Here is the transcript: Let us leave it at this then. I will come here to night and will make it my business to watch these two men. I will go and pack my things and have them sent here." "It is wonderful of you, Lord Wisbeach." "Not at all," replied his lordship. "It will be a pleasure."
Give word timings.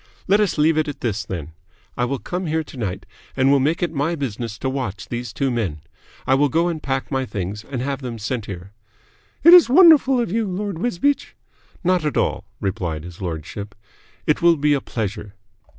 Let 0.27 0.39
us 0.39 0.57
leave 0.57 0.79
it 0.79 0.87
at 0.87 1.01
this 1.01 1.23
then. 1.23 1.51
I 1.95 2.05
will 2.05 2.17
come 2.17 2.47
here 2.47 2.63
to 2.63 2.75
night 2.75 3.05
and 3.37 3.51
will 3.51 3.59
make 3.59 3.83
it 3.83 3.93
my 3.93 4.15
business 4.15 4.57
to 4.57 4.67
watch 4.67 5.07
these 5.09 5.31
two 5.31 5.51
men. 5.51 5.81
I 6.25 6.33
will 6.33 6.49
go 6.49 6.69
and 6.69 6.81
pack 6.81 7.11
my 7.11 7.23
things 7.23 7.63
and 7.63 7.83
have 7.83 8.01
them 8.01 8.17
sent 8.17 8.47
here." 8.47 8.71
"It 9.43 9.53
is 9.53 9.69
wonderful 9.69 10.19
of 10.19 10.31
you, 10.31 10.47
Lord 10.47 10.79
Wisbeach." 10.79 11.35
"Not 11.83 12.03
at 12.03 12.17
all," 12.17 12.45
replied 12.59 13.03
his 13.03 13.21
lordship. 13.21 13.75
"It 14.25 14.41
will 14.41 14.55
be 14.57 14.73
a 14.73 14.81
pleasure." 14.81 15.35